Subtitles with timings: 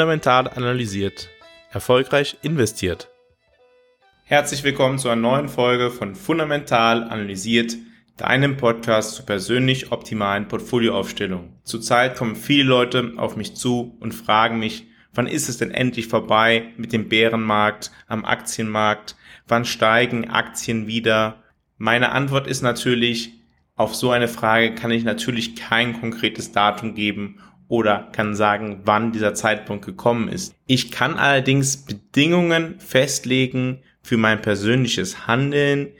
[0.00, 1.28] Fundamental analysiert.
[1.72, 3.10] Erfolgreich investiert.
[4.24, 7.76] Herzlich willkommen zu einer neuen Folge von Fundamental analysiert,
[8.16, 11.52] deinem Podcast zur persönlich optimalen Portfolioaufstellung.
[11.64, 16.06] Zurzeit kommen viele Leute auf mich zu und fragen mich, wann ist es denn endlich
[16.06, 19.16] vorbei mit dem Bärenmarkt am Aktienmarkt?
[19.48, 21.42] Wann steigen Aktien wieder?
[21.76, 23.34] Meine Antwort ist natürlich,
[23.76, 27.38] auf so eine Frage kann ich natürlich kein konkretes Datum geben
[27.70, 30.54] oder kann sagen, wann dieser Zeitpunkt gekommen ist.
[30.66, 35.92] Ich kann allerdings Bedingungen festlegen für mein persönliches Handeln,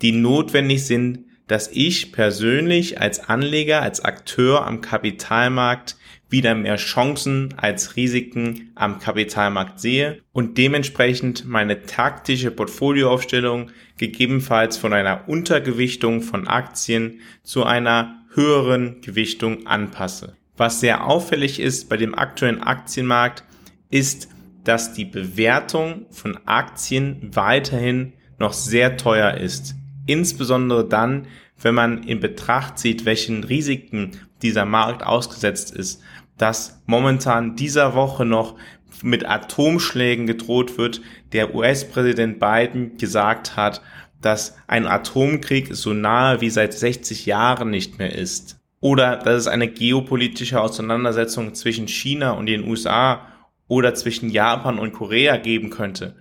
[0.00, 5.96] die notwendig sind, dass ich persönlich als Anleger, als Akteur am Kapitalmarkt
[6.30, 14.94] wieder mehr Chancen als Risiken am Kapitalmarkt sehe und dementsprechend meine taktische Portfolioaufstellung gegebenenfalls von
[14.94, 20.38] einer Untergewichtung von Aktien zu einer höheren Gewichtung anpasse.
[20.58, 23.44] Was sehr auffällig ist bei dem aktuellen Aktienmarkt,
[23.90, 24.28] ist,
[24.64, 29.76] dass die Bewertung von Aktien weiterhin noch sehr teuer ist.
[30.06, 31.28] Insbesondere dann,
[31.62, 34.10] wenn man in Betracht zieht, welchen Risiken
[34.42, 36.02] dieser Markt ausgesetzt ist,
[36.36, 38.56] dass momentan dieser Woche noch
[39.02, 41.00] mit Atomschlägen gedroht wird,
[41.32, 43.80] der US-Präsident Biden gesagt hat,
[44.20, 49.46] dass ein Atomkrieg so nahe wie seit 60 Jahren nicht mehr ist oder dass es
[49.46, 53.26] eine geopolitische Auseinandersetzung zwischen China und den USA
[53.66, 56.16] oder zwischen Japan und Korea geben könnte.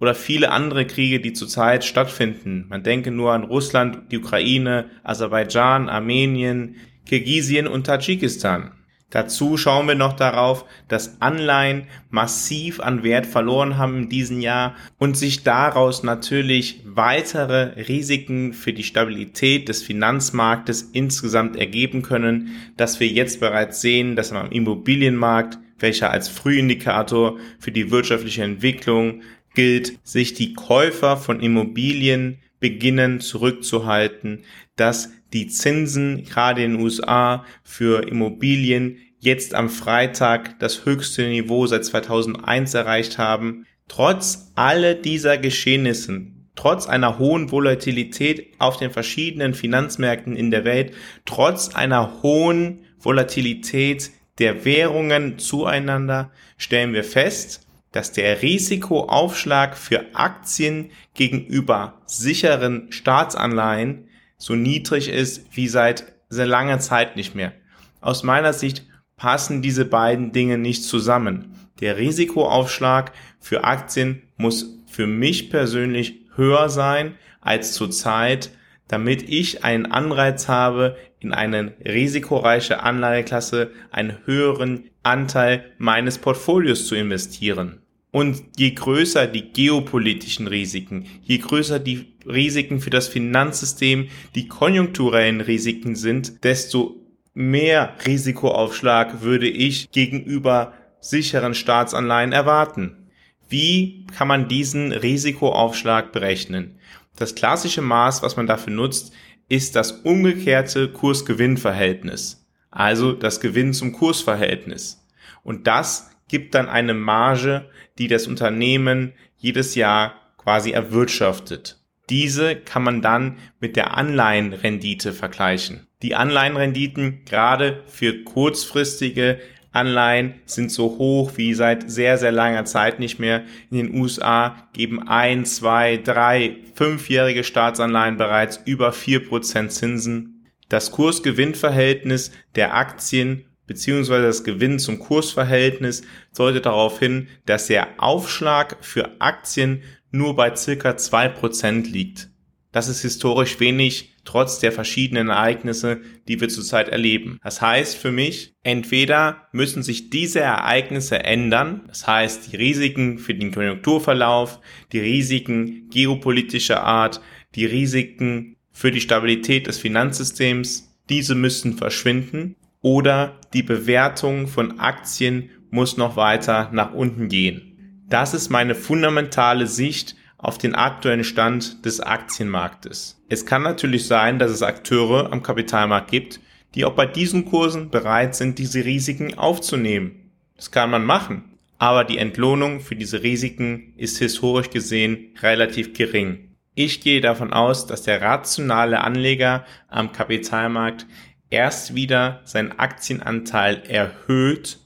[0.00, 2.66] Oder viele andere Kriege, die zurzeit stattfinden.
[2.68, 8.72] Man denke nur an Russland, die Ukraine, Aserbaidschan, Armenien, Kirgisien und Tadschikistan.
[9.10, 14.74] Dazu schauen wir noch darauf, dass Anleihen massiv an Wert verloren haben in diesem Jahr
[14.98, 23.00] und sich daraus natürlich weitere Risiken für die Stabilität des Finanzmarktes insgesamt ergeben können, dass
[23.00, 29.22] wir jetzt bereits sehen, dass am Immobilienmarkt, welcher als Frühindikator für die wirtschaftliche Entwicklung
[29.54, 34.44] gilt, sich die Käufer von Immobilien beginnen zurückzuhalten,
[34.76, 41.66] dass die Zinsen gerade in den USA für Immobilien jetzt am Freitag das höchste Niveau
[41.66, 43.66] seit 2001 erreicht haben.
[43.88, 50.92] Trotz aller dieser Geschehnissen, trotz einer hohen Volatilität auf den verschiedenen Finanzmärkten in der Welt,
[51.24, 60.90] trotz einer hohen Volatilität der Währungen zueinander, stellen wir fest, dass der Risikoaufschlag für Aktien
[61.14, 64.07] gegenüber sicheren Staatsanleihen
[64.38, 67.52] so niedrig ist wie seit sehr langer Zeit nicht mehr.
[68.00, 71.56] Aus meiner Sicht passen diese beiden Dinge nicht zusammen.
[71.80, 78.50] Der Risikoaufschlag für Aktien muss für mich persönlich höher sein als zurzeit,
[78.86, 86.94] damit ich einen Anreiz habe, in eine risikoreiche Anlageklasse einen höheren Anteil meines Portfolios zu
[86.94, 87.80] investieren.
[88.10, 95.40] Und je größer die geopolitischen Risiken, je größer die Risiken für das Finanzsystem, die konjunkturellen
[95.40, 96.96] Risiken sind, desto
[97.34, 103.10] mehr Risikoaufschlag würde ich gegenüber sicheren Staatsanleihen erwarten.
[103.48, 106.78] Wie kann man diesen Risikoaufschlag berechnen?
[107.16, 109.12] Das klassische Maß, was man dafür nutzt,
[109.48, 115.04] ist das umgekehrte Kurs-Gewinn-Verhältnis, also das Gewinn zum Kursverhältnis.
[115.42, 121.77] Und das gibt dann eine Marge, die das Unternehmen jedes Jahr quasi erwirtschaftet.
[122.10, 125.86] Diese kann man dann mit der Anleihenrendite vergleichen.
[126.02, 129.38] Die Anleihenrenditen gerade für kurzfristige
[129.72, 133.44] Anleihen sind so hoch wie seit sehr, sehr langer Zeit nicht mehr.
[133.70, 140.46] In den USA geben ein, zwei, drei, fünfjährige Staatsanleihen bereits über vier Prozent Zinsen.
[140.68, 146.02] Das Kursgewinnverhältnis der Aktien beziehungsweise das Gewinn zum Kursverhältnis
[146.36, 152.30] deutet darauf hin, dass der Aufschlag für Aktien nur bei circa zwei Prozent liegt.
[152.72, 157.38] Das ist historisch wenig, trotz der verschiedenen Ereignisse, die wir zurzeit erleben.
[157.42, 163.34] Das heißt für mich, entweder müssen sich diese Ereignisse ändern, das heißt die Risiken für
[163.34, 164.60] den Konjunkturverlauf,
[164.92, 167.22] die Risiken geopolitischer Art,
[167.54, 175.50] die Risiken für die Stabilität des Finanzsystems, diese müssen verschwinden, oder die Bewertung von Aktien
[175.70, 177.67] muss noch weiter nach unten gehen.
[178.08, 183.22] Das ist meine fundamentale Sicht auf den aktuellen Stand des Aktienmarktes.
[183.28, 186.40] Es kann natürlich sein, dass es Akteure am Kapitalmarkt gibt,
[186.74, 190.32] die auch bei diesen Kursen bereit sind, diese Risiken aufzunehmen.
[190.56, 191.44] Das kann man machen.
[191.76, 196.56] Aber die Entlohnung für diese Risiken ist historisch gesehen relativ gering.
[196.74, 201.06] Ich gehe davon aus, dass der rationale Anleger am Kapitalmarkt
[201.50, 204.78] erst wieder seinen Aktienanteil erhöht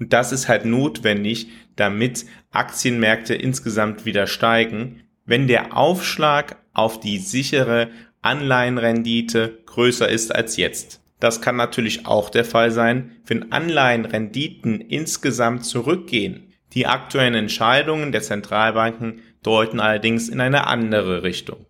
[0.00, 7.18] Und das ist halt notwendig, damit Aktienmärkte insgesamt wieder steigen, wenn der Aufschlag auf die
[7.18, 7.90] sichere
[8.22, 11.00] Anleihenrendite größer ist als jetzt.
[11.20, 16.54] Das kann natürlich auch der Fall sein, wenn Anleihenrenditen insgesamt zurückgehen.
[16.72, 21.66] Die aktuellen Entscheidungen der Zentralbanken deuten allerdings in eine andere Richtung.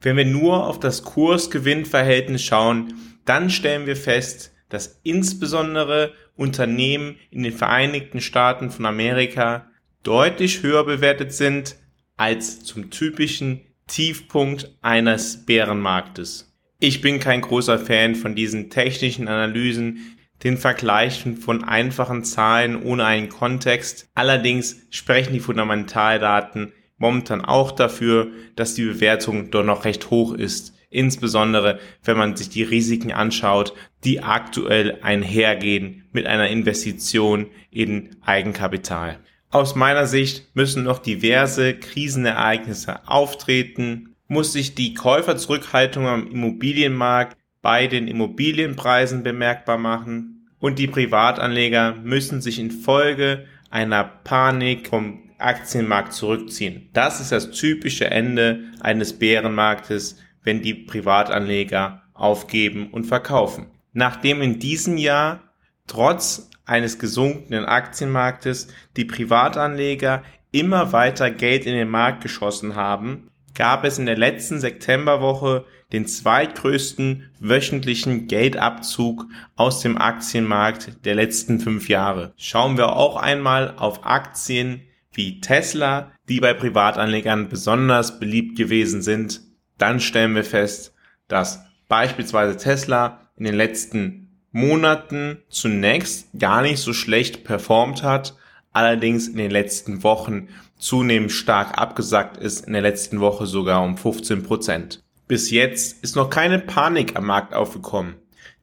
[0.00, 2.94] Wenn wir nur auf das Kurs-Gewinn-Verhältnis schauen,
[3.24, 9.66] dann stellen wir fest, dass insbesondere Unternehmen in den Vereinigten Staaten von Amerika
[10.02, 11.76] deutlich höher bewertet sind
[12.16, 16.56] als zum typischen Tiefpunkt eines Bärenmarktes.
[16.78, 23.04] Ich bin kein großer Fan von diesen technischen Analysen, den Vergleichen von einfachen Zahlen ohne
[23.04, 24.08] einen Kontext.
[24.14, 30.74] Allerdings sprechen die Fundamentaldaten momentan auch dafür, dass die Bewertung doch noch recht hoch ist.
[30.90, 33.72] Insbesondere, wenn man sich die Risiken anschaut,
[34.02, 39.20] die aktuell einhergehen mit einer Investition in Eigenkapital.
[39.50, 47.86] Aus meiner Sicht müssen noch diverse Krisenereignisse auftreten, muss sich die Käuferzurückhaltung am Immobilienmarkt bei
[47.86, 56.90] den Immobilienpreisen bemerkbar machen und die Privatanleger müssen sich infolge einer Panik vom Aktienmarkt zurückziehen.
[56.92, 63.66] Das ist das typische Ende eines Bärenmarktes, wenn die Privatanleger aufgeben und verkaufen.
[63.92, 65.40] Nachdem in diesem Jahr
[65.86, 70.22] trotz eines gesunkenen Aktienmarktes die Privatanleger
[70.52, 76.06] immer weiter Geld in den Markt geschossen haben, gab es in der letzten Septemberwoche den
[76.06, 79.26] zweitgrößten wöchentlichen Geldabzug
[79.56, 82.32] aus dem Aktienmarkt der letzten fünf Jahre.
[82.36, 84.82] Schauen wir auch einmal auf Aktien
[85.12, 89.40] wie Tesla, die bei Privatanlegern besonders beliebt gewesen sind,
[89.80, 90.94] dann stellen wir fest,
[91.28, 98.36] dass beispielsweise Tesla in den letzten Monaten zunächst gar nicht so schlecht performt hat,
[98.72, 100.48] allerdings in den letzten Wochen
[100.78, 105.02] zunehmend stark abgesackt ist, in der letzten Woche sogar um 15 Prozent.
[105.28, 108.16] Bis jetzt ist noch keine Panik am Markt aufgekommen.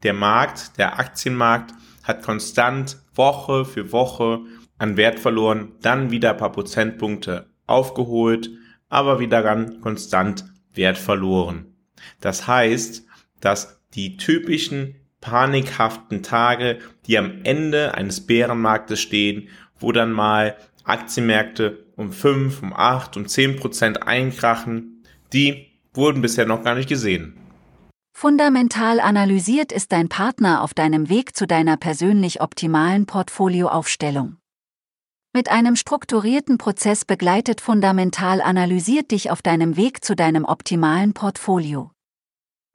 [0.04, 1.74] Der Markt, der Aktienmarkt
[2.04, 4.42] hat konstant Woche für Woche
[4.78, 8.50] an Wert verloren, dann wieder ein paar Prozentpunkte aufgeholt,
[8.90, 10.46] aber wieder dann konstant
[10.78, 11.76] Wert verloren.
[12.22, 13.06] Das heißt,
[13.42, 21.86] dass die typischen panikhaften Tage, die am Ende eines Bärenmarktes stehen, wo dann mal Aktienmärkte
[21.96, 25.04] um 5, um 8, um 10 Prozent einkrachen,
[25.34, 27.38] die wurden bisher noch gar nicht gesehen.
[28.16, 34.38] Fundamental analysiert ist dein Partner auf deinem Weg zu deiner persönlich optimalen Portfolioaufstellung.
[35.38, 41.92] Mit einem strukturierten Prozess begleitet Fundamental analysiert dich auf deinem Weg zu deinem optimalen Portfolio.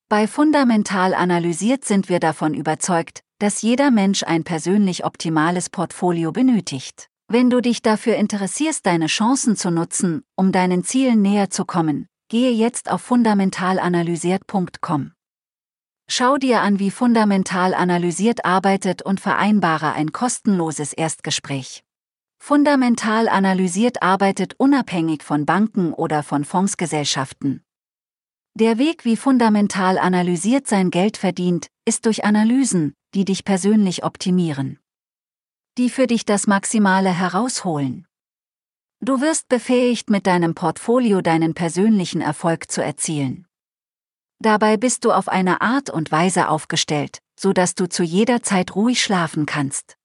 [0.08, 7.08] Bei Fundamental analysiert sind wir davon überzeugt, dass jeder Mensch ein persönlich optimales Portfolio benötigt.
[7.26, 12.06] Wenn du dich dafür interessierst, deine Chancen zu nutzen, um deinen Zielen näher zu kommen,
[12.28, 15.10] gehe jetzt auf fundamentalanalysiert.com.
[16.08, 21.82] Schau dir an, wie Fundamental analysiert arbeitet und vereinbare ein kostenloses Erstgespräch.
[22.44, 27.62] Fundamental analysiert arbeitet unabhängig von Banken oder von Fondsgesellschaften.
[28.54, 34.80] Der Weg, wie fundamental analysiert sein Geld verdient, ist durch Analysen, die dich persönlich optimieren.
[35.78, 38.08] Die für dich das Maximale herausholen.
[39.00, 43.46] Du wirst befähigt, mit deinem Portfolio deinen persönlichen Erfolg zu erzielen.
[44.40, 48.74] Dabei bist du auf eine Art und Weise aufgestellt, so dass du zu jeder Zeit
[48.74, 49.96] ruhig schlafen kannst.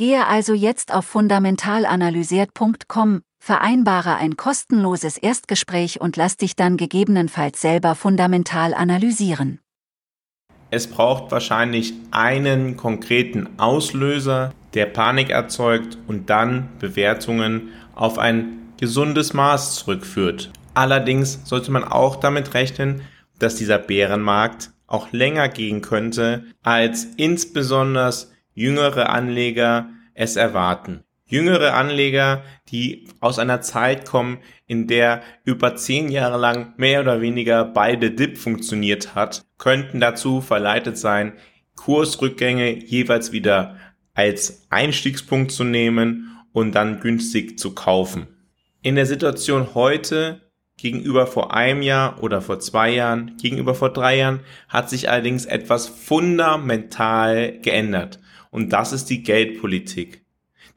[0.00, 7.94] Gehe also jetzt auf fundamentalanalysiert.com, vereinbare ein kostenloses Erstgespräch und lass dich dann gegebenenfalls selber
[7.94, 9.58] fundamental analysieren.
[10.70, 19.34] Es braucht wahrscheinlich einen konkreten Auslöser, der Panik erzeugt und dann Bewertungen auf ein gesundes
[19.34, 20.50] Maß zurückführt.
[20.72, 23.02] Allerdings sollte man auch damit rechnen,
[23.38, 28.14] dass dieser Bärenmarkt auch länger gehen könnte, als insbesondere
[28.60, 31.02] jüngere Anleger es erwarten.
[31.26, 37.22] Jüngere Anleger, die aus einer Zeit kommen, in der über zehn Jahre lang mehr oder
[37.22, 41.32] weniger beide DIP funktioniert hat, könnten dazu verleitet sein,
[41.76, 43.76] Kursrückgänge jeweils wieder
[44.12, 48.26] als Einstiegspunkt zu nehmen und dann günstig zu kaufen.
[48.82, 50.40] In der Situation heute
[50.76, 55.46] gegenüber vor einem Jahr oder vor zwei Jahren, gegenüber vor drei Jahren, hat sich allerdings
[55.46, 58.18] etwas fundamental geändert.
[58.50, 60.24] Und das ist die Geldpolitik.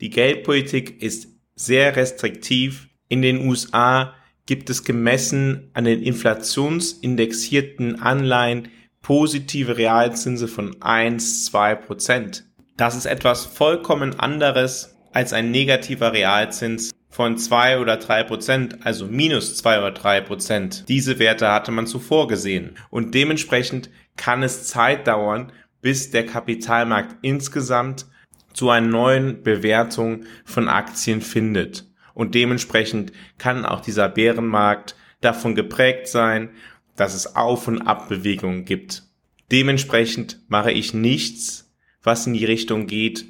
[0.01, 2.89] Die Geldpolitik ist sehr restriktiv.
[3.07, 4.13] In den USA
[4.45, 8.69] gibt es gemessen an den inflationsindexierten Anleihen
[9.01, 12.45] positive Realzinse von 1, 2 Prozent.
[12.77, 19.05] Das ist etwas vollkommen anderes als ein negativer Realzins von zwei oder drei Prozent, also
[19.05, 20.85] minus zwei oder drei Prozent.
[20.87, 22.75] Diese Werte hatte man zuvor gesehen.
[22.89, 25.51] Und dementsprechend kann es Zeit dauern,
[25.83, 28.07] bis der Kapitalmarkt insgesamt
[28.53, 31.85] zu einer neuen Bewertung von Aktien findet.
[32.13, 36.49] Und dementsprechend kann auch dieser Bärenmarkt davon geprägt sein,
[36.95, 39.03] dass es Auf- und Abbewegungen gibt.
[39.51, 41.71] Dementsprechend mache ich nichts,
[42.01, 43.25] was in die Richtung geht,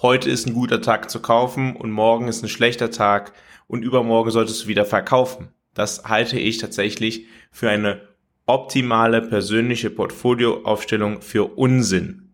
[0.00, 3.32] heute ist ein guter Tag zu kaufen und morgen ist ein schlechter Tag
[3.66, 5.48] und übermorgen solltest du wieder verkaufen.
[5.74, 8.09] Das halte ich tatsächlich für eine
[8.50, 12.32] optimale persönliche Portfolioaufstellung für Unsinn.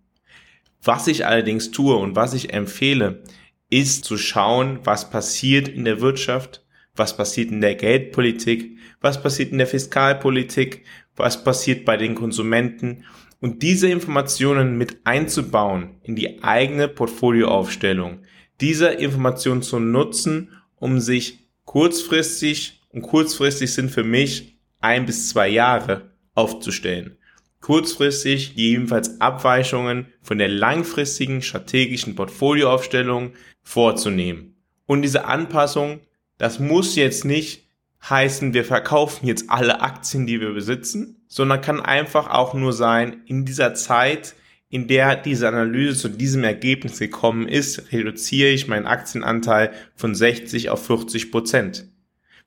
[0.82, 3.23] Was ich allerdings tue und was ich empfehle,
[3.68, 9.52] ist zu schauen, was passiert in der Wirtschaft, was passiert in der Geldpolitik, was passiert
[9.52, 13.04] in der Fiskalpolitik, was passiert bei den Konsumenten
[13.42, 18.20] und diese Informationen mit einzubauen in die eigene Portfolioaufstellung,
[18.62, 25.49] diese Informationen zu nutzen, um sich kurzfristig und kurzfristig sind für mich ein bis zwei
[25.49, 27.18] Jahre aufzustellen.
[27.61, 34.54] Kurzfristig jedenfalls Abweichungen von der langfristigen strategischen Portfolioaufstellung vorzunehmen.
[34.87, 36.00] Und diese Anpassung,
[36.38, 37.66] das muss jetzt nicht
[38.09, 43.23] heißen, wir verkaufen jetzt alle Aktien, die wir besitzen, sondern kann einfach auch nur sein,
[43.26, 44.35] in dieser Zeit,
[44.68, 50.71] in der diese Analyse zu diesem Ergebnis gekommen ist, reduziere ich meinen Aktienanteil von 60
[50.71, 51.88] auf 40 Prozent.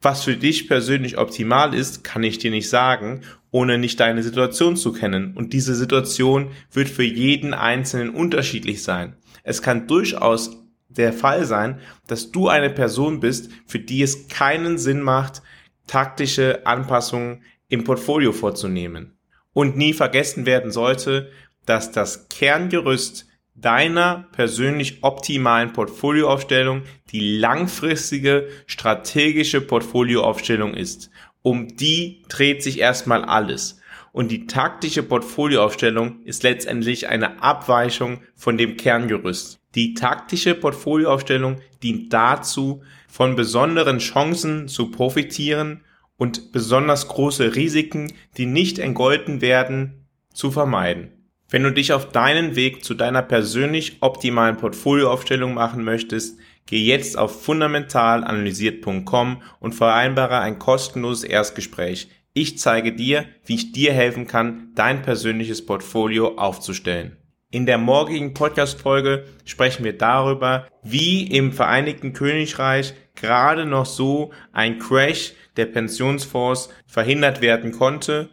[0.01, 4.77] Was für dich persönlich optimal ist, kann ich dir nicht sagen, ohne nicht deine Situation
[4.77, 5.35] zu kennen.
[5.35, 9.17] Und diese Situation wird für jeden Einzelnen unterschiedlich sein.
[9.43, 14.77] Es kann durchaus der Fall sein, dass du eine Person bist, für die es keinen
[14.77, 15.41] Sinn macht,
[15.85, 19.17] taktische Anpassungen im Portfolio vorzunehmen.
[19.51, 21.29] Und nie vergessen werden sollte,
[21.65, 23.28] dass das Kerngerüst
[23.61, 31.09] deiner persönlich optimalen Portfolioaufstellung die langfristige strategische Portfolioaufstellung ist.
[31.41, 33.79] Um die dreht sich erstmal alles.
[34.11, 39.59] Und die taktische Portfolioaufstellung ist letztendlich eine Abweichung von dem Kerngerüst.
[39.75, 45.81] Die taktische Portfolioaufstellung dient dazu, von besonderen Chancen zu profitieren
[46.17, 51.18] und besonders große Risiken, die nicht entgolten werden, zu vermeiden.
[51.51, 56.37] Wenn du dich auf deinen Weg zu deiner persönlich optimalen Portfolioaufstellung machen möchtest,
[56.67, 62.07] geh jetzt auf fundamentalanalysiert.com und vereinbare ein kostenloses Erstgespräch.
[62.33, 67.17] Ich zeige dir, wie ich dir helfen kann, dein persönliches Portfolio aufzustellen.
[67.49, 74.77] In der morgigen Podcast-Folge sprechen wir darüber, wie im Vereinigten Königreich gerade noch so ein
[74.77, 78.29] Crash der Pensionsfonds verhindert werden konnte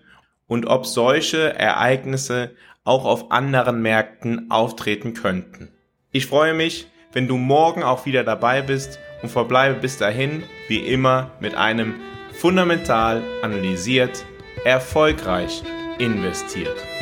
[0.46, 2.54] und ob solche Ereignisse
[2.86, 5.68] auch auf anderen Märkten auftreten könnten.
[6.12, 10.78] Ich freue mich, wenn du morgen auch wieder dabei bist und verbleibe bis dahin wie
[10.78, 11.96] immer mit einem
[12.32, 14.24] fundamental analysiert,
[14.64, 15.62] erfolgreich
[15.98, 16.95] investiert.